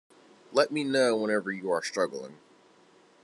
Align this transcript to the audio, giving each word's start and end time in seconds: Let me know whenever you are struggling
Let 0.51 0.71
me 0.71 0.83
know 0.83 1.15
whenever 1.15 1.51
you 1.51 1.69
are 1.69 1.83
struggling 1.83 2.39